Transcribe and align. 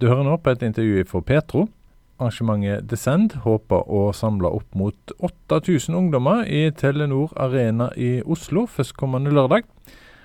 Du 0.00 0.08
hører 0.10 0.26
nå 0.26 0.34
på 0.42 0.50
et 0.50 0.62
intervju 0.66 1.04
for 1.06 1.22
Petro. 1.22 1.68
Arrangementet 2.18 2.88
Descend 2.90 3.36
håper 3.44 3.86
å 3.86 4.08
samle 4.14 4.50
opp 4.50 4.74
mot 4.74 5.12
8000 5.22 5.94
ungdommer 5.94 6.42
i 6.50 6.66
Telenor 6.74 7.30
Arena 7.38 7.92
i 7.94 8.18
Oslo 8.26 8.64
førstkommende 8.70 9.30
lørdag. 9.34 9.68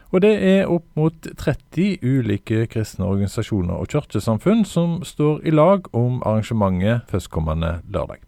Og 0.10 0.24
det 0.26 0.32
er 0.42 0.71
opp 0.74 0.88
mot 0.97 1.13
30 1.38 2.02
ulike 2.02 2.63
kristne 2.71 3.05
organisasjoner 3.05 3.78
og 3.78 3.94
kirkesamfunn 3.94 4.66
som 4.66 5.04
står 5.05 5.46
i 5.46 5.54
lag 5.54 5.86
om 5.94 6.17
arrangementet 6.26 7.06
førstkommende 7.13 7.76
lørdag. 7.94 8.26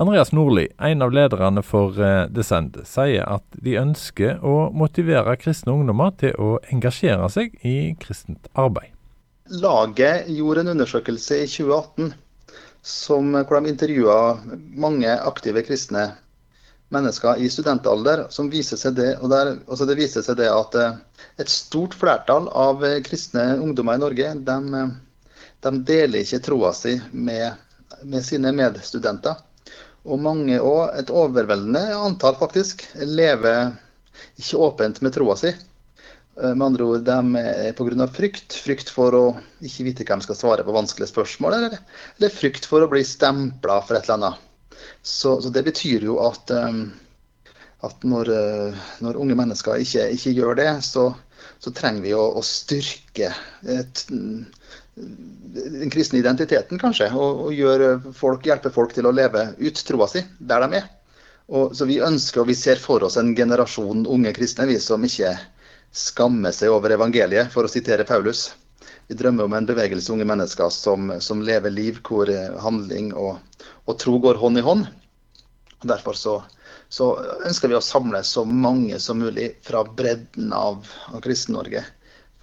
Andreas 0.00 0.32
Nordli, 0.32 0.70
en 0.80 1.04
av 1.04 1.12
lederne 1.14 1.62
for 1.62 2.00
eh, 2.02 2.24
Descend, 2.32 2.80
sier 2.88 3.28
at 3.36 3.44
de 3.62 3.76
ønsker 3.78 4.40
å 4.42 4.72
motivere 4.74 5.36
kristne 5.38 5.76
ungdommer 5.76 6.16
til 6.18 6.34
å 6.40 6.56
engasjere 6.72 7.28
seg 7.30 7.54
i 7.62 7.92
kristent 8.00 8.48
arbeid. 8.58 8.94
Laget 9.50 10.28
gjorde 10.32 10.60
en 10.60 10.68
undersøkelse 10.72 11.42
i 11.42 11.48
2018 11.48 12.14
som, 12.84 13.32
hvor 13.32 13.60
de 13.60 13.72
intervjua 13.72 14.38
mange 14.76 15.10
aktive 15.20 15.60
kristne 15.66 16.04
mennesker 16.94 17.36
i 17.36 17.50
studentalder. 17.50 18.26
som 18.30 18.50
viser 18.50 18.80
seg 18.80 18.94
det, 18.96 19.10
og 19.20 19.30
der, 19.32 19.56
altså 19.68 19.84
det 19.88 19.98
viser 19.98 20.24
seg 20.24 20.38
det 20.40 20.48
at 20.48 20.76
eh, 20.80 20.96
et 21.40 21.52
stort 21.52 21.96
flertall 21.96 22.48
av 22.48 22.84
kristne 23.04 23.58
ungdommer 23.60 23.98
i 23.98 24.02
Norge 24.04 24.32
de, 24.48 24.84
de 25.64 25.72
deler 25.92 26.24
ikke 26.24 26.42
troa 26.44 26.72
si 26.76 26.94
med, 27.12 27.52
med, 28.02 28.24
sine 28.24 28.52
medstudenter. 28.52 29.40
Og 30.04 30.20
mange 30.20 30.56
òg, 30.60 30.92
et 31.00 31.12
overveldende 31.12 31.84
antall 31.96 32.36
faktisk, 32.40 32.84
lever 33.00 33.72
ikke 34.40 34.60
åpent 34.68 35.00
med 35.04 35.16
troa 35.16 35.36
si. 35.40 35.52
Eh, 36.42 36.54
med 36.54 36.66
andre 36.66 36.84
ord, 36.84 37.04
de 37.06 37.36
er 37.38 37.72
pga. 37.78 38.06
frykt. 38.10 38.56
Frykt 38.64 38.90
for 38.90 39.14
å 39.14 39.24
ikke 39.62 39.86
vite 39.86 40.06
hvem 40.08 40.22
skal 40.24 40.38
svare 40.38 40.66
på 40.66 40.74
vanskelige 40.74 41.12
spørsmål, 41.12 41.58
eller, 41.58 41.78
eller 42.18 42.34
frykt 42.34 42.66
for 42.66 42.82
å 42.82 42.90
bli 42.90 43.04
stempla 43.06 43.80
for 43.86 43.98
et 43.98 44.08
eller 44.08 44.18
annet. 44.18 44.50
Så, 45.02 45.38
så 45.42 45.52
det 45.52 45.64
betyr 45.66 46.04
jo 46.08 46.18
at, 46.24 46.50
um, 46.50 46.88
at 47.86 48.02
når, 48.02 48.30
uh, 48.32 48.88
når, 49.04 49.20
unge 49.20 49.36
mennesker 49.38 49.84
ikke, 49.84 50.08
ikke 50.16 50.34
gjør 50.34 50.58
det, 50.58 50.68
så, 50.84 51.06
så, 51.62 51.72
trenger 51.76 52.02
vi 52.04 52.14
å, 52.16 52.24
å 52.34 52.42
styrke 52.44 53.30
et, 53.70 54.04
den 54.96 55.92
kristne 55.92 56.18
identiteten, 56.18 56.80
kanskje. 56.80 57.12
Og, 57.14 57.46
og 57.54 58.10
folk, 58.16 58.48
hjelpe 58.48 58.72
folk 58.74 58.96
til 58.96 59.06
å 59.06 59.14
leve 59.14 59.52
ut 59.60 59.86
troa 59.86 60.10
si 60.10 60.24
der 60.40 60.66
de 60.66 60.80
er. 60.82 60.90
Og, 61.52 61.74
så 61.76 61.86
vi 61.86 62.00
ønsker 62.00 62.40
og 62.40 62.48
vi 62.48 62.56
ser 62.56 62.80
for 62.80 63.04
oss 63.04 63.18
en 63.20 63.34
generasjon 63.36 64.06
unge 64.08 64.32
kristne 64.36 64.64
vi 64.70 64.78
som 64.80 65.02
ikke 65.04 65.34
skamme 65.94 66.50
seg 66.52 66.74
over 66.74 66.90
evangeliet, 66.90 67.52
for 67.54 67.66
å 67.66 67.70
sitere 67.70 68.06
Paulus. 68.08 68.48
Vi 69.06 69.14
drømmer 69.14 69.46
om 69.46 69.52
en 69.54 69.66
bevegelse 69.68 70.12
unge 70.12 70.26
mennesker 70.26 70.70
som, 70.72 71.12
som 71.20 71.42
lever 71.44 71.70
liv 71.70 72.00
hvor 72.06 72.30
handling 72.64 73.12
og, 73.14 73.36
og, 73.84 73.98
tro 74.00 74.18
går 74.18 74.40
hånd 74.40 74.58
i 74.58 74.64
hånd. 74.64 74.86
Derfor 75.84 76.16
så, 76.16 76.38
så, 76.88 77.10
ønsker 77.46 77.70
vi 77.70 77.76
å 77.76 77.84
samle 77.84 78.22
så 78.24 78.46
mange 78.48 78.98
som 78.98 79.20
mulig 79.20 79.52
fra 79.62 79.84
bredden 79.84 80.54
av, 80.56 80.88
av 81.12 81.20
Kristen-Norge 81.24 81.84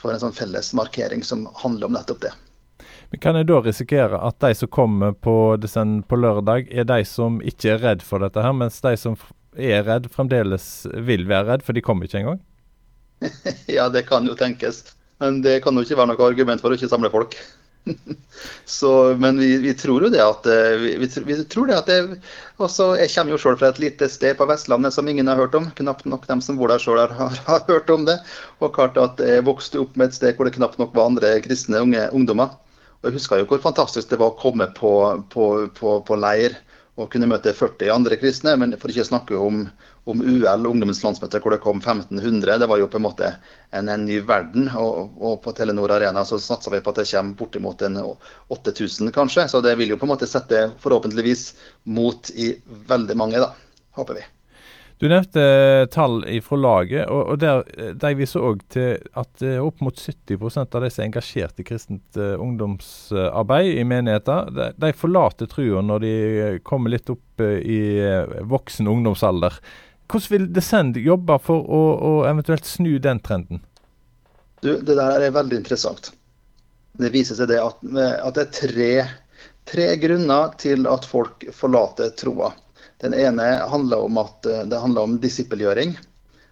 for 0.01 0.13
en 0.13 0.21
sånn 0.21 0.37
felles 0.37 0.71
markering 0.77 1.25
som 1.25 1.47
handler 1.63 1.89
om 1.89 1.97
nettopp 1.97 2.21
det. 2.27 2.31
Men 3.11 3.19
Kan 3.25 3.35
jeg 3.35 3.49
da 3.49 3.57
risikere 3.65 4.21
at 4.23 4.37
de 4.39 4.53
som 4.55 4.69
kommer 4.71 5.17
på, 5.17 5.35
på 5.57 6.21
lørdag, 6.21 6.69
er 6.71 6.87
de 6.87 7.01
som 7.09 7.41
ikke 7.41 7.73
er 7.73 7.83
redd 7.83 8.05
for 8.05 8.23
dette, 8.23 8.39
her, 8.39 8.55
mens 8.55 8.79
de 8.85 8.93
som 8.97 9.17
er 9.57 9.83
redd, 9.89 10.07
fremdeles 10.13 10.69
vil 11.09 11.27
være 11.27 11.49
redd, 11.49 11.65
for 11.65 11.75
de 11.75 11.83
kommer 11.83 12.07
ikke 12.07 12.21
engang? 12.21 12.39
ja, 13.77 13.89
det 13.89 14.05
kan 14.09 14.27
jo 14.27 14.35
tenkes. 14.37 14.83
Men 15.21 15.41
det 15.45 15.59
kan 15.63 15.77
jo 15.77 15.85
ikke 15.85 15.99
være 15.99 16.13
noe 16.13 16.29
argument 16.29 16.63
for 16.63 16.73
å 16.73 16.77
ikke 16.77 16.89
samle 16.91 17.11
folk. 17.13 17.35
så, 18.65 19.15
men 19.17 19.39
vi, 19.41 19.57
vi, 19.57 19.73
tror 19.73 20.05
jo 20.05 20.09
det 20.13 20.21
at 20.21 20.45
eh, 20.49 20.75
vi, 20.77 21.07
vi 21.25 21.37
tror 21.49 21.69
det 21.69 21.77
at 21.79 21.87
det, 21.89 22.19
også, 22.61 22.91
Jeg 22.99 23.09
kommer 23.15 23.33
jo 23.33 23.39
selv 23.41 23.57
fra 23.57 23.71
et 23.73 23.79
lite 23.81 24.09
sted 24.09 24.37
på 24.37 24.45
Vestlandet 24.49 24.93
som 24.93 25.07
ingen 25.09 25.29
har 25.29 25.39
hørt 25.39 25.57
om. 25.57 25.69
Knapt 25.77 26.05
nok 26.09 26.27
dem 26.29 26.43
som 26.45 26.59
bor 26.59 26.71
der 26.71 26.81
sjøl 26.81 27.01
har, 27.01 27.13
har, 27.47 27.63
hørt 27.69 27.89
om 27.93 28.05
det. 28.09 28.19
Og 28.61 28.73
klart 28.77 28.99
at 29.01 29.21
jeg 29.21 29.45
vokste 29.47 29.81
opp 29.81 29.97
med 29.97 30.09
et 30.09 30.17
sted 30.17 30.37
hvor 30.37 30.49
det 30.49 30.57
knapt 30.57 30.81
nok 30.81 30.93
var 30.97 31.09
andre 31.11 31.37
kristne 31.45 31.81
unge 31.81 32.07
ungdommer. 32.13 32.53
Og 33.01 33.09
Jeg 33.09 33.17
husker 33.17 33.41
jo 33.41 33.49
hvor 33.49 33.63
fantastisk 33.63 34.11
det 34.11 34.21
var 34.21 34.33
å 34.33 34.41
komme 34.41 34.69
på, 34.77 34.93
på, 35.33 35.47
på, 35.77 35.97
på 36.05 36.21
leir 36.21 36.57
og 37.01 37.09
kunne 37.13 37.29
møte 37.31 37.53
40 37.57 37.91
andre 37.93 38.17
kristne. 38.21 38.55
Men 38.61 38.77
for 38.79 38.93
ikke 38.93 39.05
å 39.07 39.11
snakke 39.11 39.39
om 39.39 39.65
om 40.03 40.21
UL, 40.21 40.65
ungdommens 40.65 41.03
landsmøte, 41.03 41.39
hvor 41.43 41.53
det 41.53 41.61
kom 41.61 41.77
1500. 41.77 42.57
Det 42.57 42.69
var 42.69 42.81
jo 42.81 42.87
på 42.89 42.97
en 42.97 43.05
måte 43.05 43.27
en, 43.69 43.89
en 43.89 44.05
ny 44.05 44.17
verden. 44.25 44.69
Og, 44.77 45.13
og, 45.21 45.35
på 45.43 45.53
Telenor 45.57 45.93
Arena 45.93 46.25
så 46.25 46.39
satser 46.41 46.73
vi 46.73 46.81
på 46.81 46.93
at 46.93 47.03
det 47.03 47.07
kommer 47.11 47.37
bortimot 47.37 47.85
en 47.85 47.99
8000, 48.01 49.13
kanskje. 49.13 49.47
Så 49.51 49.61
det 49.61 49.75
vil 49.77 49.93
jo 49.93 49.99
på 50.01 50.09
en 50.09 50.15
måte 50.15 50.29
sette 50.29 50.69
forhåpentligvis 50.81 51.47
mot 51.93 52.33
i 52.33 52.53
veldig 52.89 53.17
mange, 53.17 53.43
da. 53.43 53.53
Håper 53.97 54.21
vi. 54.21 54.29
Du 55.01 55.07
nevnte 55.09 55.43
tall 55.89 56.19
fra 56.45 56.57
laget, 56.61 57.07
og, 57.09 57.31
der, 57.41 57.63
de 57.97 58.11
viser 58.19 58.43
òg 58.45 58.59
til 58.69 58.99
at 59.17 59.41
eh, 59.41 59.57
opp 59.57 59.81
mot 59.81 59.97
70 59.97 60.59
av 60.61 60.83
de 60.83 60.91
som 60.93 61.01
er 61.01 61.07
engasjert 61.07 61.61
i 61.61 61.65
kristent 61.65 62.19
ungdomsarbeid 62.21 63.79
i 63.81 63.85
menigheter, 63.89 64.51
de, 64.53 64.67
de 64.77 64.91
forlater 64.93 65.49
trua 65.49 65.81
når 65.81 66.05
de 66.05 66.13
kommer 66.67 66.93
litt 66.93 67.09
opp 67.09 67.41
i 67.41 67.81
voksen 68.45 68.91
ungdomsalder. 68.93 69.57
Hvordan 70.11 70.31
vil 70.31 70.47
Descend 70.53 70.97
jobbe 70.97 71.37
for 71.39 71.63
å, 71.63 71.81
å, 71.95 72.11
eventuelt 72.27 72.65
snu 72.67 72.97
den 72.99 73.19
trenden? 73.23 73.61
Du, 74.61 74.75
det 74.75 74.95
der 74.97 75.23
er 75.23 75.33
veldig 75.33 75.61
interessant. 75.61 76.11
Det 76.99 77.13
viser 77.13 77.39
seg 77.39 77.49
det 77.49 77.61
at, 77.63 77.79
at 77.79 78.35
det 78.35 78.43
er 78.43 78.51
tre, 78.57 78.89
tre, 79.69 79.87
grunner 80.01 80.51
til 80.59 80.89
at 80.91 81.07
folk 81.07 81.47
forlater 81.55 82.11
troa. 82.19 82.51
Den 83.01 83.15
ene 83.17 83.45
handler 83.71 84.05
om 84.05 84.19
at 84.21 84.45
det 84.45 84.79
handler 84.79 85.07
om 85.07 85.19
disippelgjøring. 85.23 85.95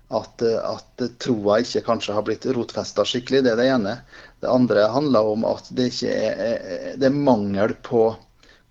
At, 0.10 0.42
at 0.42 1.04
troa 1.22 1.60
ikke 1.62 1.84
kanskje 1.86 2.16
har 2.18 2.26
blitt 2.26 2.48
rotfesta 2.50 3.06
skikkelig. 3.06 3.44
Det 3.46 3.52
er 3.54 3.60
det 3.60 3.68
ene. 3.70 3.94
Det 4.42 4.50
andre 4.50 4.88
handler 4.90 5.30
om 5.36 5.46
at 5.46 5.70
det, 5.78 5.92
er, 6.10 6.96
det 6.98 7.12
er 7.12 7.20
mangel 7.30 7.76
på 7.86 8.08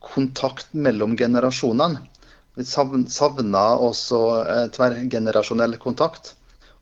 kontakt 0.03 0.73
mellom 0.75 1.15
generasjonene. 1.19 2.03
Vi 2.59 2.65
savner 2.67 3.83
også 3.87 4.21
eh, 4.43 4.65
tverrgenerasjonell 4.75 5.77
kontakt. 5.79 6.33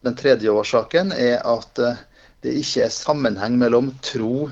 Den 0.01 0.17
tredje 0.17 0.53
årsaken 0.53 1.13
er 1.13 1.43
at 1.45 1.81
eh, 1.83 1.99
det 2.45 2.55
ikke 2.63 2.87
er 2.87 2.95
sammenheng 2.95 3.59
mellom 3.61 3.91
tro 4.05 4.49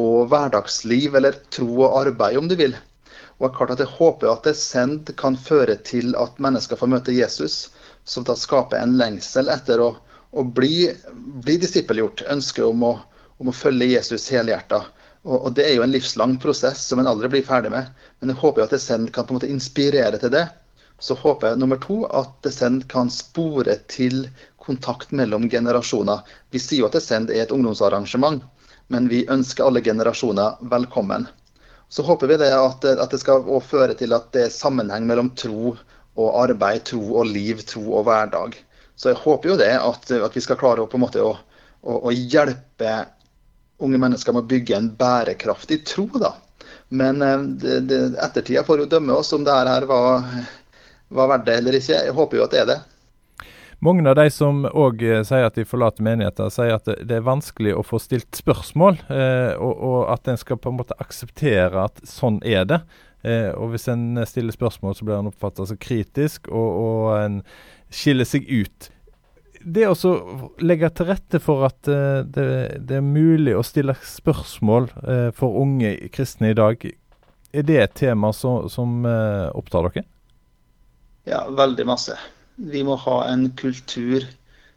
og 0.00 0.30
hverdagsliv, 0.32 1.14
eller 1.18 1.38
tro 1.54 1.68
og 1.84 2.00
arbeid, 2.00 2.38
om 2.40 2.48
du 2.50 2.56
vil. 2.58 2.74
Og 3.40 3.46
jeg, 3.46 3.56
klart 3.56 3.70
at 3.72 3.80
jeg 3.80 3.94
håper 3.96 4.28
at 4.28 4.44
det 4.44 4.52
send 4.60 5.10
kan 5.16 5.36
føre 5.40 5.78
til 5.88 6.12
at 6.20 6.36
mennesker 6.44 6.76
får 6.76 6.90
møte 6.92 7.14
Jesus, 7.16 7.70
som 8.04 8.26
da 8.28 8.36
skaper 8.36 8.76
en 8.76 8.98
lengsel 9.00 9.48
etter 9.48 9.80
å, 9.80 9.94
å 10.36 10.44
bli, 10.44 10.90
bli 11.40 11.56
disippelgjort. 11.62 12.26
Ønske 12.28 12.66
om 12.68 12.84
å, 12.84 12.90
om 13.40 13.48
å 13.48 13.56
følge 13.56 13.88
Jesus 13.94 14.28
helhjerta. 14.28 14.82
Og, 15.24 15.38
og, 15.38 15.48
Det 15.56 15.64
er 15.64 15.78
jo 15.78 15.86
en 15.86 15.96
livslang 15.96 16.36
prosess 16.42 16.84
som 16.84 17.00
en 17.00 17.08
aldri 17.08 17.32
blir 17.32 17.48
ferdig 17.48 17.72
med. 17.72 17.88
Men 18.20 18.34
jeg 18.34 18.42
håper 18.42 18.66
at 18.66 18.76
det 18.76 18.82
sendt 18.84 19.14
kan 19.16 19.24
på 19.24 19.32
en 19.32 19.40
måte 19.40 19.52
inspirere 19.52 20.20
til 20.20 20.36
det. 20.36 20.44
Så 21.00 21.16
håper 21.16 21.54
jeg 21.54 21.62
nummer 21.64 21.80
to 21.80 22.02
at 22.12 22.36
det 22.44 22.52
sendt 22.52 22.90
kan 22.92 23.08
spore 23.08 23.78
til 23.88 24.26
kontakt 24.60 25.16
mellom 25.16 25.48
generasjoner. 25.48 26.20
Vi 26.52 26.60
sier 26.60 26.84
jo 26.84 26.90
at 26.92 27.00
det 27.00 27.06
sendt 27.08 27.32
er 27.32 27.46
et 27.46 27.56
ungdomsarrangement, 27.56 28.44
men 28.92 29.08
vi 29.08 29.24
ønsker 29.32 29.64
alle 29.64 29.80
generasjoner 29.80 30.60
velkommen. 30.68 31.24
Så 31.90 32.04
håper 32.06 32.30
vi 32.30 32.38
det 32.38 32.50
at, 32.54 32.84
at 32.86 33.10
det 33.10 33.18
skal 33.18 33.46
føre 33.66 33.96
til 33.98 34.14
at 34.14 34.28
det 34.34 34.46
er 34.46 34.52
sammenheng 34.54 35.08
mellom 35.08 35.32
tro 35.38 35.74
og 36.20 36.28
arbeid, 36.44 36.84
tro 36.92 37.02
og 37.18 37.26
liv, 37.26 37.64
tro 37.66 37.82
og 37.98 38.04
hverdag. 38.06 38.54
Så 38.94 39.10
jeg 39.10 39.22
håper 39.22 39.52
jo 39.52 39.56
det 39.58 39.72
at, 39.74 40.10
at 40.12 40.36
vi 40.36 40.42
skal 40.44 40.58
klare 40.60 40.84
å, 40.84 40.90
på 40.90 40.98
en 40.98 41.04
måte 41.06 41.24
å, 41.24 41.32
å, 41.82 41.96
å 42.06 42.14
hjelpe 42.14 42.92
unge 43.80 43.98
mennesker 43.98 44.36
med 44.36 44.44
å 44.44 44.50
bygge 44.50 44.76
en 44.76 44.90
bærekraftig 45.00 45.80
tro. 45.88 46.06
da. 46.20 46.34
Men 46.94 47.22
eh, 47.24 47.42
ettertida 48.22 48.64
får 48.66 48.84
jo 48.84 48.90
dømme 48.94 49.16
oss 49.18 49.32
om 49.32 49.46
det 49.46 49.56
her 49.56 49.86
var, 49.88 50.26
var 51.08 51.32
verdt 51.34 51.48
det 51.48 51.58
eller 51.62 51.78
ikke. 51.80 52.02
Jeg 52.06 52.16
håper 52.16 52.38
jo 52.38 52.46
at 52.46 52.54
det 52.54 52.62
er 52.64 52.70
det. 52.70 52.80
Mange 53.80 54.04
av 54.10 54.18
de 54.18 54.26
som 54.28 54.66
òg 54.68 55.00
eh, 55.06 55.22
sier 55.24 55.46
at 55.46 55.56
de 55.56 55.64
forlater 55.64 56.04
menigheter, 56.04 56.50
sier 56.52 56.74
at 56.76 56.88
det 56.88 57.16
er 57.16 57.24
vanskelig 57.24 57.72
å 57.72 57.84
få 57.86 58.00
stilt 58.02 58.36
spørsmål, 58.36 59.00
eh, 59.08 59.54
og, 59.56 59.72
og, 59.72 60.00
at 60.12 60.28
en 60.28 60.40
skal 60.40 60.60
på 60.60 60.72
en 60.72 60.76
måte 60.82 60.98
akseptere 61.00 61.86
at 61.88 62.02
sånn 62.04 62.42
er 62.44 62.66
det. 62.68 62.82
Eh, 63.24 63.48
og 63.56 63.72
hvis 63.72 63.88
en 63.88 64.20
stiller 64.28 64.52
spørsmål, 64.52 64.96
så 64.96 65.08
blir 65.08 65.16
en 65.16 65.30
oppfatta 65.32 65.64
som 65.70 65.80
kritisk, 65.80 66.52
og, 66.52 66.68
og 66.84 67.04
en 67.16 67.42
skiller 67.88 68.28
seg 68.28 68.48
ut 68.52 68.90
det 69.60 69.84
å 69.90 70.12
legge 70.64 70.88
til 70.96 71.08
rette 71.10 71.40
for 71.42 71.66
at 71.68 71.88
uh, 71.90 72.22
det, 72.24 72.46
det, 72.80 72.96
er 72.96 73.04
mulig 73.04 73.52
å 73.56 73.64
stille 73.66 73.92
spørsmål 73.92 74.88
uh, 75.04 75.28
for 75.36 75.58
unge 75.60 75.92
kristne 76.14 76.54
i 76.54 76.56
dag, 76.56 76.86
er 77.52 77.66
det 77.66 77.76
et 77.82 77.96
tema 78.06 78.32
så, 78.32 78.70
som 78.72 79.02
uh, 79.04 79.52
opptar 79.52 79.90
dere? 79.90 80.06
Ja, 81.28 81.44
veldig 81.52 81.86
masse. 81.86 82.16
Vi 82.60 82.84
må 82.84 82.98
ha 83.06 83.16
en 83.30 83.48
kultur 83.56 84.26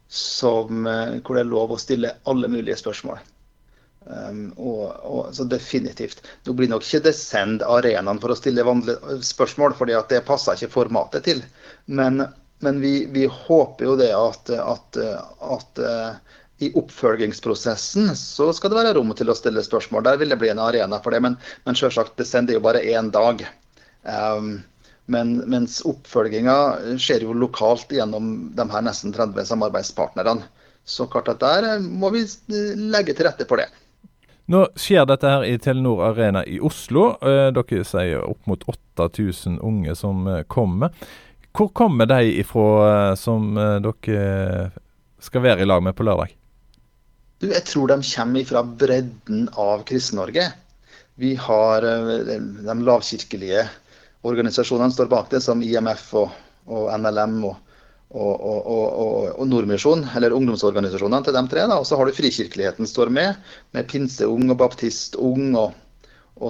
som, 0.08 0.86
hvor 0.86 1.36
det 1.36 1.44
er 1.44 1.50
lov 1.50 1.74
å 1.74 1.80
stille 1.80 2.14
alle 2.30 2.48
mulige 2.48 2.78
spørsmål. 2.80 3.20
Um, 4.04 4.52
og, 4.60 4.96
og, 5.02 5.28
så 5.32 5.46
definitivt. 5.48 6.20
Nå 6.44 6.52
blir 6.52 6.68
nok 6.68 6.84
ikke 6.84 7.06
Descend 7.06 7.62
arenaen 7.64 8.20
for 8.20 8.34
å 8.34 8.36
stille 8.36 8.66
vanlige 8.66 9.18
spørsmål, 9.24 9.76
fordi 9.78 9.96
at 9.96 10.12
det 10.12 10.26
passer 10.28 10.58
ikke 10.58 10.74
formatet 10.74 11.24
til. 11.24 11.40
Men, 11.86 12.26
men 12.64 12.82
vi, 12.82 13.06
vi, 13.14 13.24
håper 13.24 13.88
jo 13.88 13.94
det 14.00 14.10
at, 14.16 14.52
at, 14.60 15.00
at 15.56 15.80
uh, 15.80 16.36
i 16.64 16.70
oppfølgingsprosessen 16.76 18.12
så 18.18 18.50
skal 18.52 18.74
det 18.74 18.80
være 18.82 18.94
rom 18.98 19.14
til 19.16 19.32
å 19.32 19.38
stille 19.38 19.64
spørsmål. 19.64 20.04
Der 20.04 20.20
vil 20.20 20.34
det 20.34 20.40
bli 20.42 20.52
en 20.52 20.62
arena 20.62 21.00
for 21.00 21.16
det. 21.16 21.22
Men, 21.24 21.38
men 21.64 21.80
selvsagt, 21.80 22.18
Descend 22.20 22.52
er 22.52 22.60
jo 22.60 22.66
bare 22.66 22.84
én 22.84 23.08
dag. 23.14 23.40
Um, 24.04 24.58
men, 25.06 25.36
mens 25.50 25.82
oppfølginga 25.84 26.56
skjer 27.00 27.26
jo 27.26 27.34
lokalt 27.36 27.92
gjennom 27.92 28.34
de 28.56 28.68
her 28.72 28.84
nesten 28.86 29.12
30 29.12 29.48
samarbeidspartnerne. 29.50 30.46
Så 30.84 31.06
klart 31.08 31.28
at 31.32 31.40
der 31.40 31.80
må 31.80 32.10
vi 32.12 32.24
legge 32.76 33.16
til 33.16 33.28
rette 33.28 33.46
for 33.48 33.60
det. 33.60 33.68
Nå 34.52 34.66
skjer 34.76 35.06
dette 35.08 35.28
her 35.28 35.44
i 35.48 35.56
Telenor 35.60 36.02
Arena 36.10 36.42
i 36.44 36.58
Oslo. 36.60 37.14
Eh, 37.24 37.48
dere 37.56 37.84
sier 37.88 38.24
opp 38.26 38.44
mot 38.50 38.64
8000 38.68 39.56
unge 39.64 39.94
som 39.96 40.26
eh, 40.28 40.42
kommer. 40.44 40.92
Hvor 41.56 41.70
kommer 41.72 42.08
de 42.10 42.34
ifra 42.42 42.66
eh, 42.88 43.14
som 43.16 43.54
dere 43.56 44.72
skal 45.24 45.46
være 45.46 45.64
i 45.64 45.68
lag 45.68 45.80
med 45.84 45.96
på 45.96 46.04
lørdag? 46.04 46.34
Du, 47.40 47.48
jeg 47.48 47.64
tror 47.64 47.88
de 47.88 47.98
kommer 48.04 48.44
fra 48.48 48.60
bredden 48.84 49.48
av 49.56 49.86
Kristen-Norge. 49.88 50.50
Vi 51.16 51.32
har 51.38 51.84
de 51.86 52.74
lavkirkelige 52.84 53.64
organisasjonene 54.24 54.94
står 54.94 55.10
bak 55.12 55.30
det, 55.32 55.42
som 55.44 55.62
IMF 55.62 56.10
og, 56.22 56.34
og 56.70 56.90
NLM 56.98 57.38
og 57.50 57.60
og, 58.14 58.68
og, 59.40 59.46
Nordmisjon, 59.50 60.04
eller 60.14 60.34
ungdomsorganisasjonene 60.36 61.26
til 61.26 61.34
de 61.34 61.40
tre. 61.50 61.64
Og 61.74 61.86
så 61.88 61.96
har 61.98 62.06
du 62.06 62.14
Frikirkeligheten 62.14 62.86
står 62.86 63.10
med, 63.10 63.40
med 63.74 63.88
Pinseung 63.90 64.52
og 64.52 64.60
Baptistung. 64.60 65.56
Og, 65.58 65.74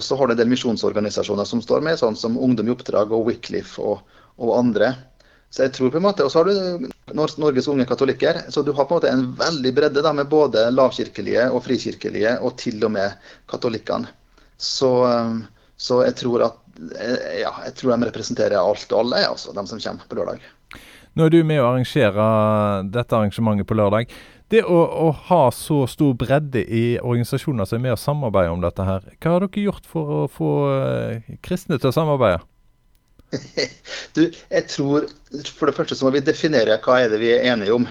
så 0.04 0.18
har 0.20 0.28
du 0.28 0.34
en 0.34 0.42
del 0.42 0.50
misjonsorganisasjoner 0.52 1.48
som 1.48 1.62
står 1.64 1.84
med, 1.86 1.96
sånn 2.00 2.18
som 2.20 2.36
Ungdom 2.36 2.68
i 2.68 2.74
oppdrag 2.74 3.14
og 3.16 3.30
Wycliffe 3.30 3.80
og 3.80 4.52
andre. 4.58 4.92
Så 5.54 5.62
jeg 5.62 5.74
tror 5.76 5.92
på 5.94 6.00
en 6.00 6.02
måte, 6.08 6.24
Og 6.24 6.32
så 6.32 6.42
har 6.42 6.50
du 6.50 6.88
Norges 7.14 7.68
unge 7.70 7.86
katolikker. 7.86 8.42
Så 8.50 8.62
du 8.62 8.72
har 8.72 8.84
på 8.84 8.96
en 8.96 8.98
måte 8.98 9.12
en 9.12 9.26
veldig 9.38 9.72
bredde 9.76 10.02
da, 10.02 10.12
med 10.12 10.28
både 10.28 10.66
lavkirkelige 10.74 11.46
og 11.52 11.62
frikirkelige, 11.62 12.40
og 12.42 12.56
til 12.58 12.82
og 12.84 12.90
med 12.96 13.14
katolikkene. 13.48 14.10
Så, 14.58 14.90
så 15.76 16.02
jeg 16.02 16.16
tror 16.18 16.48
at 16.48 16.58
ja, 17.40 17.52
jeg 17.66 17.74
tror 17.78 17.94
de 17.94 18.08
representerer 18.08 18.58
alt 18.58 18.92
og 18.92 19.04
alle, 19.04 19.24
altså, 19.28 19.54
de 19.54 19.66
som 19.70 19.80
kommer 19.80 20.08
på 20.10 20.18
lørdag. 20.18 20.46
Nå 21.14 21.26
er 21.28 21.30
du 21.30 21.42
med 21.46 21.60
å 21.62 21.68
arrangere 21.68 22.24
dette 22.90 23.14
arrangementet 23.14 23.68
på 23.70 23.76
lørdag. 23.78 24.10
Det 24.50 24.60
å, 24.66 24.80
å, 25.06 25.06
ha 25.30 25.44
så 25.54 25.84
stor 25.90 26.12
bredde 26.18 26.60
i 26.66 26.98
organisasjoner 26.98 27.68
som 27.68 27.78
er 27.78 27.84
med 27.86 27.94
og 27.94 28.02
samarbeide 28.02 28.52
om 28.52 28.64
dette 28.64 28.86
her, 28.86 29.06
hva 29.22 29.36
har 29.36 29.46
dere 29.46 29.64
gjort 29.64 29.86
for 29.88 30.10
å 30.16 30.18
få 30.30 30.50
uh, 30.68 31.30
kristne 31.44 31.78
til 31.78 31.90
å 31.90 31.94
samarbeide? 31.96 32.42
Du, 34.14 34.28
jeg 34.30 34.66
tror 34.70 35.08
For 35.56 35.66
det 35.66 35.74
første 35.74 35.96
så 35.98 36.06
må 36.06 36.12
vi 36.14 36.20
definere 36.22 36.76
hva 36.84 37.00
er 37.02 37.08
det 37.10 37.18
vi 37.18 37.32
er 37.34 37.48
enige 37.50 37.74
om. 37.74 37.86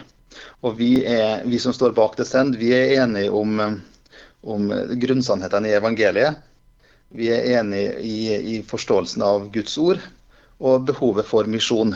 Og 0.63 0.77
vi, 0.77 0.93
er, 1.03 1.41
vi 1.43 1.59
som 1.59 1.75
står 1.75 1.91
bak 1.97 2.15
det 2.15 2.29
send, 2.29 2.55
vi 2.55 2.69
er 2.75 2.93
enige 3.03 3.33
om, 3.35 3.59
om 4.47 4.69
grunnsannhetene 5.01 5.71
i 5.71 5.75
evangeliet. 5.75 6.39
Vi 7.13 7.29
er 7.29 7.59
enige 7.59 7.93
i, 8.01 8.17
i 8.55 8.55
forståelsen 8.65 9.21
av 9.25 9.49
Guds 9.53 9.77
ord 9.77 10.01
og 10.63 10.85
behovet 10.87 11.27
for 11.29 11.49
misjon. 11.49 11.93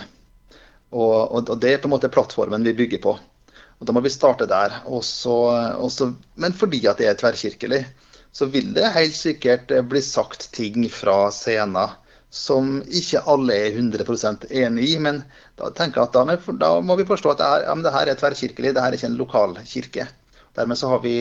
Og, 0.91 1.15
og, 1.33 1.49
det 1.61 1.71
er 1.71 1.81
på 1.81 1.89
en 1.89 1.95
måte 1.95 2.11
plattformen 2.13 2.65
vi 2.67 2.75
bygger 2.77 3.01
på. 3.03 3.15
Og 3.77 3.85
Da 3.85 3.93
må 3.93 4.01
vi 4.05 4.13
starte 4.13 4.47
der. 4.49 4.81
Også, 4.85 5.33
også, 5.77 6.11
men 6.35 6.53
fordi 6.53 6.83
at 6.89 7.01
det 7.01 7.09
er 7.09 7.17
tverrkirkelig, 7.19 7.83
så 8.33 8.47
vil 8.53 8.73
det 8.75 8.93
helt 8.93 9.15
sikkert 9.17 9.71
bli 9.89 10.01
sagt 10.05 10.49
ting 10.53 10.85
fra 10.93 11.27
scenen 11.33 11.95
som 12.33 12.81
ikke 12.85 13.23
alle 13.29 13.55
er 13.55 13.77
100% 13.79 14.47
enig 14.51 14.89
i. 14.91 14.95
Men 15.01 15.23
da 15.59 15.71
tenker 15.73 16.03
jeg 16.03 16.11
at 16.11 16.17
da, 16.17 16.53
da 16.61 16.71
må 16.83 16.97
vi 16.99 17.07
forstå 17.07 17.33
at 17.33 17.41
det, 17.41 17.49
er, 17.49 17.67
ja, 17.69 17.75
det 17.85 17.93
her 17.95 18.11
er 18.11 18.21
tverrkirkelig, 18.21 18.73
det 18.75 18.83
her 18.83 18.93
er 18.93 18.99
ikke 18.99 19.11
en 19.11 19.19
lokal 19.19 19.57
kirke. 19.65 20.07
Dermed 20.57 20.79
så 20.79 20.91
har 20.93 21.03
vi 21.05 21.19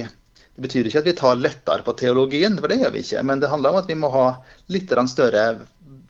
det 0.57 0.63
betyr 0.65 0.87
ikke 0.89 1.03
at 1.03 1.09
vi 1.11 1.13
tar 1.17 1.37
lettere 1.37 1.85
på 1.85 1.93
teologien, 2.01 2.55
for 2.57 2.73
det 2.73 2.79
gjør 2.81 2.95
vi 2.95 3.03
ikke. 3.05 3.23
Men 3.29 3.43
det 3.43 3.51
handler 3.53 3.75
om 3.75 3.83
at 3.83 3.91
vi 3.91 3.97
må 4.01 4.09
ha 4.15 4.27
litt 4.73 4.93
større 5.13 5.43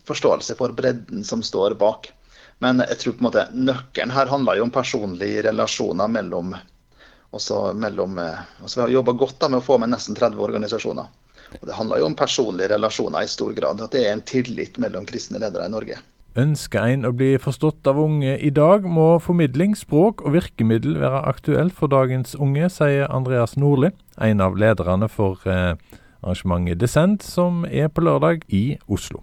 forståelse 0.06 0.54
for 0.54 0.74
bredden 0.76 1.24
som 1.26 1.42
står 1.42 1.74
bak. 1.80 2.12
Men 2.62 2.78
jeg 2.86 3.00
tror 3.00 3.16
på 3.16 3.24
en 3.24 3.26
måte 3.26 3.48
nøkkelen 3.52 4.14
her 4.14 4.30
handler 4.30 4.56
jo 4.56 4.68
om 4.68 4.72
personlige 4.72 5.42
relasjoner 5.48 6.08
mellom 6.08 6.54
også 7.34 7.72
mellom, 7.74 8.20
også 8.62 8.78
Vi 8.78 8.82
har 8.84 8.94
jobba 8.94 9.12
godt 9.12 9.40
da 9.40 9.48
med 9.50 9.58
å 9.58 9.66
få 9.66 9.78
med 9.82 9.90
nesten 9.92 10.14
30 10.14 10.38
organisasjoner. 10.40 11.08
Og 11.60 11.66
Det 11.66 11.74
handler 11.74 11.98
jo 11.98 12.06
om 12.06 12.14
personlige 12.14 12.70
relasjoner 12.72 13.26
i 13.26 13.28
stor 13.28 13.52
grad. 13.52 13.82
At 13.82 13.92
det 13.92 14.06
er 14.06 14.14
en 14.14 14.22
tillit 14.22 14.78
mellom 14.78 15.06
kristne 15.06 15.42
ledere 15.42 15.66
i 15.66 15.74
Norge. 15.74 15.98
Ønsker 16.36 16.84
en 16.92 17.06
å 17.08 17.14
bli 17.16 17.30
forstått 17.40 17.88
av 17.88 17.96
unge 17.96 18.34
i 18.44 18.50
dag, 18.52 18.84
må 18.84 19.14
formidling, 19.24 19.72
språk 19.78 20.20
og 20.20 20.34
virkemiddel 20.34 20.98
være 21.00 21.22
aktuelt 21.30 21.72
for 21.76 21.88
dagens 21.88 22.36
unge, 22.36 22.68
sier 22.74 23.08
Andreas 23.08 23.56
Nordli, 23.56 23.94
en 24.20 24.44
av 24.44 24.58
lederne 24.60 25.08
for 25.08 25.40
eh, 25.48 25.78
arrangementet 26.20 26.82
Descent, 26.82 27.24
som 27.24 27.64
er 27.64 27.88
på 27.88 28.04
lørdag 28.04 28.44
i 28.52 28.76
Oslo. 28.84 29.22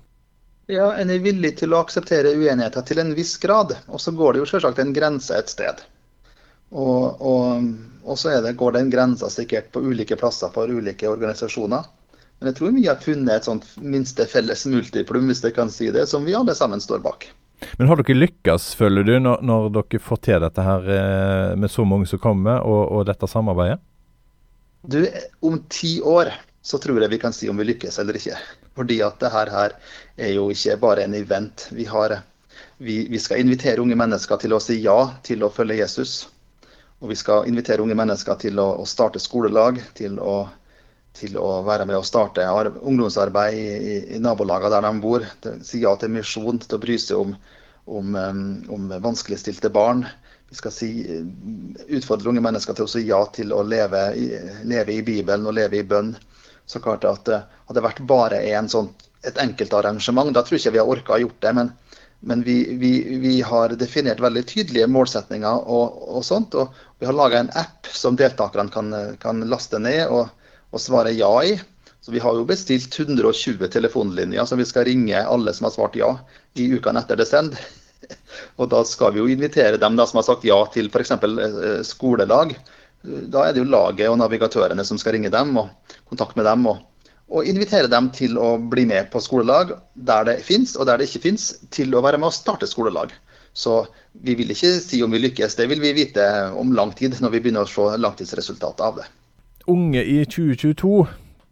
Ja, 0.72 0.94
En 0.96 1.12
er 1.12 1.22
villig 1.22 1.58
til 1.60 1.76
å 1.76 1.82
akseptere 1.84 2.34
uenigheter 2.34 2.86
til 2.88 3.02
en 3.04 3.12
viss 3.14 3.36
grad. 3.38 3.76
Og 3.92 4.02
så 4.02 4.14
går 4.16 4.34
det 4.34 4.44
jo 4.44 4.50
selvsagt 4.54 4.80
en 4.80 4.94
grense 4.96 5.36
et 5.36 5.52
sted. 5.52 5.84
Og, 6.72 7.20
og, 7.22 7.68
og 8.08 8.18
så 8.18 8.40
det, 8.42 8.56
går 8.58 8.80
den 8.80 8.90
grensa 8.90 9.30
sikkert 9.30 9.70
på 9.76 9.84
ulike 9.84 10.18
plasser 10.18 10.50
for 10.56 10.72
ulike 10.72 11.10
organisasjoner. 11.12 11.86
Men 12.44 12.52
jeg 12.52 12.58
tror 12.58 12.72
vi 12.76 12.82
har 12.90 12.98
funnet 13.00 13.38
et 13.38 13.46
sånt 13.48 13.64
minste 13.80 14.26
felles 14.28 14.66
multiplum, 14.68 15.30
hvis 15.32 15.40
jeg 15.46 15.56
kan 15.56 15.70
si 15.72 15.86
det, 15.96 16.10
som 16.12 16.26
vi 16.28 16.36
alle 16.36 16.52
sammen 16.60 16.82
står 16.84 17.00
bak. 17.00 17.30
Men 17.80 17.88
har 17.88 18.02
dere 18.02 18.18
lykkes, 18.18 18.66
føler 18.76 19.06
du, 19.08 19.14
når, 19.24 19.40
når 19.48 19.70
dere 19.78 20.02
får 20.04 20.20
til 20.28 20.44
dette 20.44 20.66
her 20.66 20.90
eh, 20.92 21.54
med 21.56 21.72
så 21.72 21.86
mange 21.88 22.10
som 22.12 22.20
kommer, 22.20 22.60
og, 22.68 22.82
og 22.92 23.06
dette 23.08 23.30
samarbeidet? 23.32 23.80
Du, 24.84 25.00
om 25.48 25.62
ti 25.72 26.02
år 26.04 26.34
så 26.68 26.82
tror 26.84 27.00
jeg 27.00 27.14
vi 27.14 27.22
kan 27.22 27.32
si 27.32 27.48
om 27.48 27.64
vi 27.64 27.70
lykkes 27.70 28.02
eller 28.04 28.20
ikke. 28.20 28.36
Fordi 28.76 29.00
at 29.08 29.24
det 29.24 29.32
her, 29.32 29.52
her 29.56 29.78
er 30.20 30.34
jo 30.36 30.50
ikke 30.52 30.76
bare 30.82 31.06
en 31.08 31.16
event. 31.16 31.70
Vi, 31.72 31.88
har, 31.88 32.18
vi, 32.84 33.06
vi, 33.08 33.24
skal 33.24 33.40
invitere 33.40 33.80
unge 33.84 33.96
mennesker 34.00 34.44
til 34.44 34.56
å 34.56 34.60
si 34.64 34.82
ja 34.84 34.98
til 35.24 35.48
å 35.48 35.52
følge 35.56 35.80
Jesus. 35.80 36.26
Og 37.00 37.16
vi 37.16 37.20
skal 37.20 37.48
invitere 37.48 37.84
unge 37.88 37.96
mennesker 37.96 38.36
til 38.44 38.60
å, 38.60 38.68
å 38.84 38.88
starte 38.88 39.24
skolelag, 39.24 39.80
til 39.96 40.20
å, 40.20 40.42
til 41.14 41.38
å, 41.38 41.62
være 41.66 41.86
med 41.90 42.00
og 42.00 42.08
starte 42.08 42.46
ungdomsarbeid 42.50 43.58
i, 43.58 43.68
i, 43.68 43.98
i 44.18 44.22
nabolagene 44.22 44.74
der 44.74 44.88
de 44.88 45.04
bor. 45.04 45.26
Si 45.66 45.84
ja 45.84 45.94
til 46.00 46.14
misjon, 46.16 46.62
til 46.64 46.78
å 46.78 46.82
bry 46.82 46.98
seg 46.98 47.22
om, 47.22 47.36
om, 47.86 48.18
om 48.74 48.94
vanskeligstilte 49.04 49.70
barn. 49.74 50.06
Vi 50.50 50.58
skal 50.58 50.74
si, 50.74 50.90
utfordre 51.88 52.30
unge 52.30 52.44
mennesker 52.46 52.78
til 52.78 52.88
å 52.88 52.92
si 52.92 53.06
ja 53.08 53.22
til 53.34 53.54
å 53.54 53.64
leve, 53.66 54.04
leve 54.70 54.98
i 54.98 55.06
Bibelen 55.06 55.50
og 55.50 55.58
leve 55.58 55.80
i 55.80 55.88
bønn 55.88 56.16
så 56.66 56.80
klart 56.80 57.06
at 57.08 57.26
det 57.28 57.42
eh, 57.76 57.84
vært 57.84 58.04
bare 58.08 58.42
en 58.56 58.70
sånn, 58.72 58.92
et 59.28 59.40
enkeltarrangement, 59.40 60.34
da 60.36 60.44
tror 60.44 60.58
jeg 60.58 60.66
ikke 60.66 60.76
vi 60.76 60.82
har 60.82 60.92
orka 60.96 61.16
å 61.16 61.24
gjort 61.24 61.42
det. 61.46 61.54
Men, 61.58 61.72
men 62.24 62.44
vi, 62.48 62.58
vi, 62.80 62.94
vi, 63.24 63.34
har 63.44 63.76
definert 63.80 64.24
veldig 64.24 64.46
tydelige 64.50 64.90
målsetninger 64.92 65.68
og, 65.68 66.00
og 66.18 66.24
sånt. 66.28 66.56
Og 66.60 66.74
vi 67.00 67.08
har 67.08 67.18
laga 67.18 67.44
en 67.44 67.52
app 67.60 67.90
som 67.92 68.20
deltakerne 68.20 68.72
kan, 68.74 68.96
kan 69.24 69.44
laste 69.52 69.80
ned 69.84 70.08
og, 70.08 70.32
og, 70.74 70.82
svare 70.82 71.14
ja 71.16 71.32
i. 71.46 71.56
Så 72.04 72.12
vi 72.12 72.20
har 72.20 72.36
jo 72.36 72.44
bestilt 72.44 73.00
120 73.00 73.70
telefonlinjer 73.72 74.50
som 74.50 74.60
vi 74.60 74.68
skal 74.68 74.90
ringe 74.90 75.22
alle 75.22 75.54
som 75.56 75.70
har 75.70 75.76
svart 75.78 75.96
ja 75.96 76.12
i 76.60 76.68
ukene 76.76 77.00
etter 77.00 77.22
desend. 77.22 77.56
Og 78.60 78.68
da 78.74 78.82
skal 78.84 79.14
vi 79.16 79.22
jo 79.22 79.30
invitere 79.32 79.80
dem 79.80 79.96
da 79.96 80.04
som 80.10 80.20
har 80.20 80.26
sagt 80.28 80.44
ja 80.44 80.58
til 80.74 80.90
f.eks. 80.92 81.14
Eh, 81.16 81.78
skolelag 81.88 82.58
da 83.04 83.44
er 83.44 83.54
det 83.54 83.64
jo 83.64 83.68
laget 83.68 84.08
og 84.10 84.18
navigatørene 84.22 84.84
som 84.88 85.00
skal 85.00 85.18
ringe 85.18 85.32
dem 85.34 85.58
og 85.60 85.72
kontakte 86.10 86.40
med 86.40 86.48
dem. 86.48 86.68
og, 86.72 86.78
og 87.34 87.48
invitere 87.50 87.90
dem 87.92 88.10
til 88.16 88.38
å 88.38 88.56
bli 88.58 88.86
med 88.86 89.10
på 89.12 89.20
skolelag 89.24 89.74
der 89.96 90.28
det 90.30 90.38
fins 90.46 90.76
og 90.78 90.88
der 90.88 91.00
det 91.00 91.10
ikke 91.10 91.24
fins, 91.28 91.54
til 91.72 91.96
å 91.96 92.04
være 92.04 92.20
med 92.22 92.30
å 92.30 92.36
starte 92.36 92.70
skolelag. 92.70 93.12
Så 93.54 93.84
vi 94.14 94.36
vil 94.38 94.52
ikke 94.54 94.78
si 94.82 95.02
om 95.04 95.12
vi 95.12 95.22
lykkes, 95.24 95.56
det 95.60 95.68
vil 95.70 95.82
vi 95.82 95.94
vite 95.98 96.26
om 96.58 96.74
lang 96.74 96.94
tid 96.96 97.20
når 97.22 97.36
vi 97.36 97.44
begynner 97.44 97.68
å 97.68 97.72
se 97.72 98.00
langtidsresultatet 98.00 98.86
av 98.86 99.02
det. 99.02 99.08
Unge 99.66 100.04
i 100.04 100.26
2022, 100.26 101.06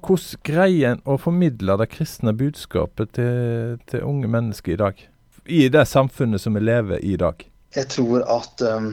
hvordan 0.04 0.40
greier 0.44 0.98
en 0.98 1.04
å 1.08 1.16
formidle 1.22 1.78
det 1.80 1.86
kristne 1.94 2.34
budskapet 2.36 3.14
til, 3.16 3.78
til, 3.88 4.04
unge 4.04 4.28
mennesker 4.28 4.74
i 4.74 4.80
dag? 4.82 5.00
I 5.48 5.62
det 5.72 5.86
samfunnet 5.88 6.44
som 6.44 6.58
vi 6.60 6.64
lever 6.66 7.00
i 7.00 7.14
i 7.14 7.20
dag? 7.22 7.46
Jeg 7.72 7.88
tror 7.94 8.26
at 8.28 8.64
um, 8.68 8.90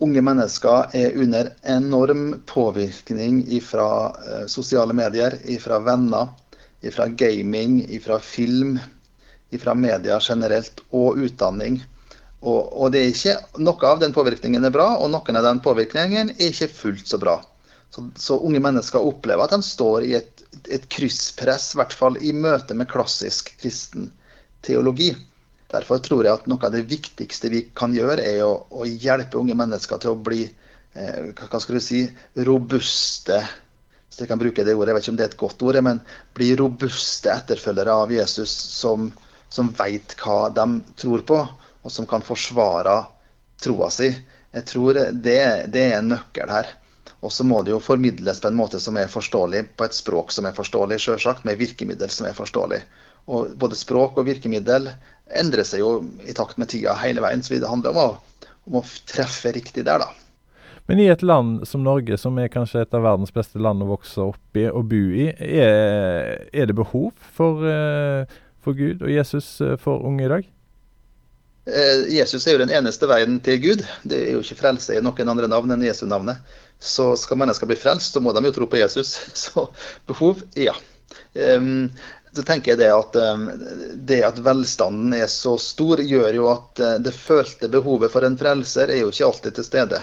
unge 0.00 0.22
mennesker 0.24 0.96
er 0.96 1.20
under 1.20 1.52
enorm 1.68 2.40
påvirkning 2.48 3.42
fra 3.60 3.90
uh, 4.08 4.46
sosiale 4.48 4.96
medier, 4.96 5.36
fra 5.60 5.82
venner, 5.84 6.32
fra 6.96 7.10
gaming, 7.12 7.82
fra 8.00 8.16
film, 8.24 8.78
fra 9.60 9.76
media 9.76 10.16
generelt 10.24 10.80
og 10.96 11.20
utdanning. 11.20 11.82
Og, 12.40 12.60
og, 12.72 12.86
det 12.92 13.00
er 13.02 13.10
ikke, 13.12 13.36
Noe 13.60 13.88
av 13.88 14.00
den 14.00 14.14
påvirkningen 14.16 14.64
er 14.64 14.72
bra, 14.72 14.94
og 14.96 15.10
noen 15.12 15.38
av 15.40 15.44
den 15.44 15.60
påvirkningen 15.64 16.34
er 16.38 16.52
ikke 16.52 16.70
fullt 16.72 17.10
så 17.10 17.20
bra. 17.20 17.36
Så, 17.90 18.06
så, 18.16 18.38
unge 18.38 18.62
mennesker 18.62 19.02
opplever 19.02 19.44
at 19.44 19.52
de 19.52 19.66
står 19.66 20.06
i 20.06 20.14
et, 20.20 20.44
et 20.72 20.86
krysspress, 20.92 21.72
i 21.74 21.80
hvert 21.80 21.96
fall 21.96 22.16
i 22.22 22.32
møte 22.32 22.76
med 22.78 22.88
klassisk 22.90 23.52
kristen 23.60 24.08
teologi. 24.64 25.10
Derfor 25.70 26.00
tror 26.02 26.24
jeg 26.26 26.38
at 26.38 26.46
noe 26.50 26.64
av 26.66 26.74
det 26.74 26.86
viktigste 26.90 27.50
vi 27.52 27.64
kan 27.78 27.92
gjøre, 27.94 28.22
er 28.24 28.44
å, 28.46 28.54
å 28.70 28.86
hjelpe 28.88 29.38
unge 29.38 29.58
mennesker 29.58 30.00
til 30.02 30.14
å 30.14 30.22
bli 30.30 30.44
eh, 30.46 31.32
hva 31.36 31.60
skal 31.60 31.76
du 31.76 31.84
si, 31.84 32.06
robuste 32.46 33.42
hvis 34.10 34.24
jeg 34.24 34.30
kan 34.32 34.40
bruke 34.40 34.64
det 34.66 34.72
ordet, 34.74 34.90
jeg 34.90 34.96
vet 34.96 35.04
ikke 35.04 35.12
om 35.12 35.18
det 35.18 35.22
er 35.24 35.30
et 35.30 35.38
godt 35.38 35.60
ord, 35.62 35.76
men 35.86 36.00
bli 36.34 36.48
robuste 36.58 37.30
etterfølgere 37.30 37.94
av 37.94 38.10
Jesus 38.10 38.50
som, 38.50 39.06
som 39.54 39.70
vet 39.78 40.16
hva 40.18 40.48
de 40.50 40.64
tror 40.98 41.22
på, 41.28 41.38
og 41.82 41.92
som 41.92 42.06
kan 42.08 42.24
forsvare 42.24 42.96
troa 43.62 43.90
si. 43.92 44.10
Jeg 44.52 44.66
tror 44.66 44.96
det, 44.96 45.40
det 45.72 45.84
er 45.86 45.98
en 45.98 46.12
nøkkel 46.14 46.50
her. 46.50 46.70
Og 47.20 47.32
så 47.32 47.44
må 47.44 47.60
det 47.62 47.74
jo 47.74 47.82
formidles 47.84 48.40
på 48.40 48.48
en 48.48 48.56
måte 48.56 48.80
som 48.80 48.96
er 48.96 49.10
forståelig, 49.12 49.66
på 49.76 49.86
et 49.86 49.96
språk 49.96 50.32
som 50.32 50.48
er 50.48 50.56
forståelig, 50.56 51.00
selvsagt, 51.04 51.44
med 51.44 51.60
virkemiddel 51.60 52.10
som 52.12 52.30
er 52.30 52.36
forståelig. 52.36 52.80
Og 53.30 53.52
både 53.60 53.76
språk 53.76 54.16
og 54.18 54.26
virkemiddel 54.28 54.88
endrer 55.36 55.66
seg 55.68 55.84
jo 55.84 55.92
i 56.24 56.34
takt 56.36 56.58
med 56.58 56.72
tida 56.72 56.96
hele 56.98 57.22
veien, 57.22 57.44
så 57.44 57.58
det 57.58 57.68
handler 57.68 57.92
om 57.92 58.00
å, 58.02 58.48
om 58.70 58.80
å 58.80 58.86
treffe 59.10 59.52
riktig 59.54 59.84
der, 59.86 60.02
da. 60.02 60.10
Men 60.90 60.98
i 60.98 61.10
et 61.12 61.20
land 61.22 61.60
som 61.70 61.84
Norge, 61.86 62.16
som 62.18 62.38
er 62.42 62.50
kanskje 62.50 62.80
et 62.82 62.94
av 62.96 63.04
verdens 63.04 63.30
beste 63.30 63.60
land 63.62 63.84
å 63.84 63.92
vokse 63.92 64.24
opp 64.24 64.58
i 64.58 64.64
og 64.66 64.88
bo 64.90 64.98
i, 64.98 65.28
er, 65.30 66.48
er 66.50 66.66
det 66.66 66.74
behov 66.74 67.12
for, 67.36 67.62
eh, 67.62 68.24
for, 68.64 68.74
Gud 68.74 69.04
og 69.04 69.12
Jesus 69.12 69.52
eh, 69.62 69.76
for 69.78 70.02
unge 70.08 70.24
i 70.26 70.32
dag? 70.32 70.48
Eh, 71.70 72.06
Jesus 72.14 72.46
er 72.46 72.56
jo 72.56 72.62
den 72.64 72.72
eneste 72.74 73.08
veien 73.10 73.38
til 73.44 73.60
Gud. 73.62 73.84
Det 74.02 74.18
er 74.18 74.32
jo 74.34 74.44
ikke 74.44 74.58
frelse 74.60 74.96
i 74.96 75.02
noen 75.04 75.32
andre 75.32 75.50
navn 75.50 75.74
enn 75.74 75.86
Jesu 75.86 76.06
navnet. 76.10 76.40
Så 76.80 77.12
skal 77.20 77.40
mennesker 77.40 77.68
bli 77.68 77.78
frelst, 77.78 78.14
så 78.14 78.22
må 78.24 78.32
de 78.32 78.44
jo 78.48 78.54
tro 78.56 78.68
på 78.70 78.80
Jesus. 78.80 79.18
Så 79.44 79.68
behov, 80.08 80.40
ja. 80.56 80.74
Så 82.32 82.44
tenker 82.46 82.72
jeg 82.72 82.80
det 82.80 82.88
at 82.94 83.16
det 84.08 84.20
at 84.24 84.38
velstanden 84.42 85.12
er 85.18 85.26
så 85.30 85.56
stor, 85.60 86.00
gjør 86.00 86.38
jo 86.38 86.46
at 86.52 86.82
uh, 86.82 86.94
det 87.02 87.12
følte 87.14 87.68
behovet 87.70 88.12
for 88.12 88.26
en 88.26 88.38
frelser 88.38 88.90
er 88.90 89.02
jo 89.02 89.10
ikke 89.10 89.26
alltid 89.26 89.58
til 89.58 89.66
stede. 89.66 90.00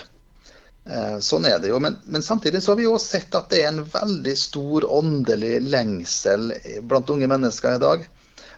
Eh, 0.89 1.17
sånn 1.19 1.45
er 1.47 1.59
det 1.59 1.71
jo. 1.71 1.79
Men, 1.83 1.97
men, 2.05 2.23
samtidig 2.23 2.61
så 2.63 2.71
har 2.71 2.79
vi 2.79 2.87
jo 2.87 2.97
sett 3.01 3.35
at 3.35 3.49
det 3.51 3.63
er 3.63 3.71
en 3.73 3.83
veldig 3.91 4.35
stor 4.39 4.87
åndelig 4.99 5.57
lengsel 5.67 6.53
blant 6.87 7.09
unge 7.11 7.27
mennesker 7.27 7.75
i 7.75 7.81
dag. 7.83 8.05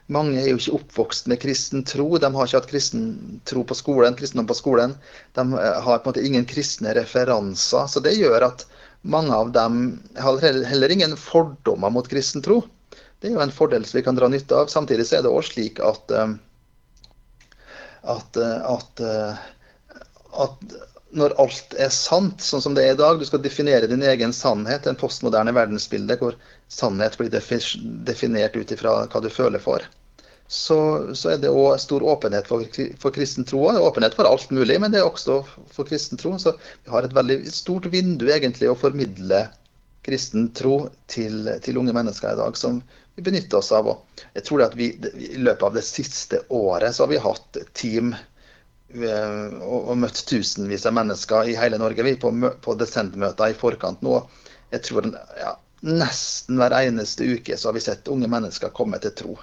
Mange 0.10 0.40
er 0.42 0.48
jo 0.50 0.58
ikke 0.58 0.78
oppvokst 0.80 1.28
med 1.30 1.38
kristen 1.44 1.84
tro. 1.86 2.08
De 2.18 2.30
har 2.34 2.48
ikke 2.48 2.58
hatt 2.58 2.72
kristen 2.72 3.04
tro 3.50 3.62
på 3.68 3.78
skolen, 3.78 4.16
kristendom 4.18 4.48
på 4.50 4.58
skolen. 4.58 4.96
De 5.38 5.46
eh, 5.54 5.80
har 5.86 6.02
på 6.02 6.10
en 6.10 6.10
måte 6.10 6.26
ingen 6.26 6.48
kristne 6.50 6.96
referanser. 6.98 7.86
Så 7.86 8.02
det 8.02 8.16
gjør 8.18 8.48
at 8.48 8.66
mange 9.02 9.36
av 9.36 9.54
dem 9.54 10.00
har 10.18 10.42
heller 10.42 10.96
ingen 10.96 11.14
fordommer 11.18 11.94
mot 11.94 12.10
kristen 12.10 12.42
tro. 12.46 12.64
Det 13.20 13.30
er 13.30 13.36
jo 13.38 13.44
en 13.44 13.54
fordel 13.54 13.86
som 13.86 14.00
vi 14.00 14.06
kan 14.08 14.18
dra 14.18 14.32
nytte 14.34 14.58
av. 14.58 14.72
Samtidig 14.74 15.06
så 15.06 15.20
er 15.20 15.28
det 15.28 15.34
også 15.34 15.54
slik 15.54 15.82
at, 15.86 16.16
eh, 16.18 16.34
at, 18.16 18.42
at, 18.74 19.06
at 20.48 20.74
når 21.22 21.38
alt 21.42 21.78
er 21.78 21.94
sant, 21.94 22.42
sånn 22.42 22.66
som 22.66 22.74
det 22.74 22.88
er 22.88 22.98
i 22.98 23.00
dag. 23.00 23.22
Du 23.22 23.30
skal 23.30 23.46
definere 23.46 23.90
din 23.90 24.04
egen 24.06 24.34
sannhet, 24.34 24.90
en 24.90 24.98
postmoderne 24.98 25.54
verdensbilde 25.54 26.18
hvor 26.18 26.38
sannhet 26.74 27.18
blir 27.22 27.30
definert 27.30 28.58
ut 28.58 28.74
ifra 28.74 29.04
hva 29.06 29.22
du 29.22 29.30
føler 29.34 29.62
for. 29.62 29.86
Så, 30.50 30.76
så 31.14 31.36
er 31.36 31.42
det 31.44 31.52
òg 31.54 31.76
stor 31.78 32.02
åpenhet 32.10 32.48
for, 32.50 32.64
for 32.98 33.14
kristen 33.14 33.46
tro. 33.46 33.68
Åpenhet 33.70 34.16
for 34.18 34.26
alt 34.26 34.50
mulig, 34.50 34.80
men 34.82 34.90
det 34.90 34.98
er 34.98 35.06
også 35.06 35.44
for 35.70 35.86
kristen 35.86 36.18
tro. 36.18 36.32
Så 36.42 36.56
vi 36.58 36.90
har 36.90 37.06
et 37.06 37.14
veldig 37.14 37.44
stort 37.54 37.86
vindu 37.94 38.26
egentlig 38.34 38.72
å 38.72 38.78
formidle 38.78 39.44
kristen 40.08 40.48
tro 40.58 40.88
til, 41.12 41.52
til 41.62 41.78
unge 41.78 41.94
mennesker 41.94 42.34
i 42.34 42.40
dag, 42.40 42.58
som 42.58 42.80
vi 43.14 43.26
benytter 43.28 43.60
oss 43.60 43.70
av. 43.78 43.92
Og 43.92 44.26
jeg 44.40 44.48
tror 44.48 44.64
at 44.66 44.74
vi, 44.80 44.88
I 44.98 45.38
løpet 45.38 45.68
av 45.68 45.78
det 45.78 45.86
siste 45.86 46.42
året 46.50 46.98
så 46.98 47.06
har 47.06 47.14
vi 47.14 47.22
hatt 47.28 47.62
team 47.78 48.16
og, 48.90 49.78
og, 49.84 49.94
møtt 50.02 50.24
tusenvis 50.26 50.88
av 50.90 50.98
mennesker 50.98 51.52
i 51.52 51.60
hele 51.60 51.78
Norge 51.78 52.08
vi 52.10 52.16
på, 52.18 52.34
på 52.66 52.78
descent-møter 52.80 53.54
i 53.54 53.60
forkant 53.60 54.02
nå. 54.02 54.18
Jeg 54.74 54.88
tror 54.90 55.12
ja, 55.38 55.54
Nesten 55.86 56.58
hver 56.60 56.74
eneste 56.82 57.30
uke 57.38 57.54
så 57.54 57.70
har 57.70 57.78
vi 57.78 57.86
sett 57.86 58.10
unge 58.12 58.28
mennesker 58.34 58.74
komme 58.76 58.98
til 59.06 59.14
tro 59.16 59.38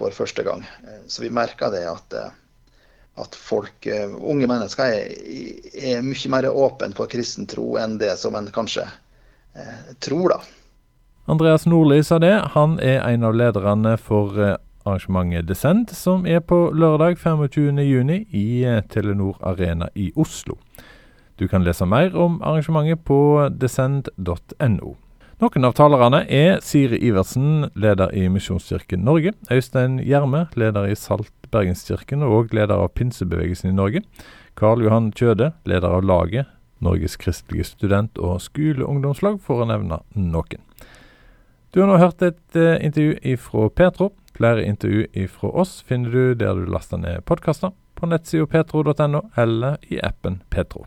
for 0.00 0.16
første 0.16 0.44
gang. 0.46 0.64
Så 1.06 1.22
vi 1.22 1.30
merker 1.32 1.70
det 1.74 1.84
at, 1.86 2.16
at 3.20 3.36
folk, 3.36 3.86
unge 4.16 4.48
mennesker 4.50 4.96
er, 4.96 5.12
er 5.76 6.02
mye 6.06 6.32
mer 6.32 6.48
åpne 6.50 6.96
for 6.96 7.10
kristen 7.12 7.48
tro 7.50 7.76
enn 7.80 7.98
det 8.00 8.16
som 8.18 8.34
en 8.38 8.48
kanskje 8.54 8.88
eh, 8.88 9.92
tror, 10.00 10.34
da. 10.34 10.40
Andreas 11.30 11.66
Nordli 11.66 12.02
sa 12.04 12.18
det. 12.18 12.34
Han 12.56 12.80
er 12.82 13.04
en 13.06 13.24
av 13.24 13.36
lederne 13.36 13.94
for 14.00 14.34
eh, 14.40 14.56
arrangementet 14.84 15.46
Descent, 15.46 15.92
som 15.94 16.24
er 16.26 16.40
på 16.40 16.70
lørdag 16.74 17.20
25.6 17.20 18.32
i 18.34 18.46
eh, 18.64 18.80
Telenor 18.90 19.36
Arena 19.46 19.90
i 19.94 20.10
Oslo. 20.16 20.58
Du 21.38 21.46
kan 21.48 21.64
lese 21.64 21.86
mer 21.86 22.16
om 22.16 22.40
arrangementet 22.42 23.04
på 23.04 23.20
descend.no. 23.54 24.96
Noen 25.40 25.64
av 25.64 25.72
talerne 25.72 26.18
er 26.28 26.58
Siri 26.60 26.98
Iversen, 27.08 27.70
leder 27.72 28.12
i 28.12 28.26
Misjonskirken 28.28 29.00
Norge, 29.06 29.32
Øystein 29.48 29.96
Gjerme, 30.04 30.42
leder 30.52 30.90
i 30.90 30.96
Salt 30.98 31.32
Bergenskirken 31.48 32.20
og 32.26 32.52
leder 32.52 32.76
av 32.76 32.92
Pinsebevegelsen 32.92 33.70
i 33.70 33.76
Norge, 33.78 34.02
Karl 34.60 34.84
Johan 34.84 35.08
Kjøde, 35.16 35.54
leder 35.64 35.96
av 35.96 36.04
Laget, 36.04 36.50
Norges 36.84 37.16
kristelige 37.16 37.70
student- 37.70 38.20
og 38.20 38.42
skoleungdomslag, 38.44 39.40
for 39.40 39.64
å 39.64 39.70
nevne 39.72 40.02
noen. 40.12 40.60
Du 41.72 41.80
har 41.80 41.88
nå 41.88 41.96
hørt 42.02 42.20
et 42.20 42.60
uh, 42.60 42.76
intervju 42.76 43.40
fra 43.40 43.68
Petro, 43.72 44.12
Flere 44.40 44.62
intervju 44.64 45.26
fra 45.28 45.48
oss 45.48 45.82
finner 45.82 46.10
du 46.10 46.34
der 46.34 46.54
du 46.54 46.68
laster 46.70 46.96
ned 46.96 47.24
podkaster, 47.28 47.74
på 47.94 48.08
nettsida 48.08 48.46
petro.no 48.48 49.26
eller 49.36 49.76
i 49.88 49.98
appen 50.00 50.40
Petro. 50.48 50.86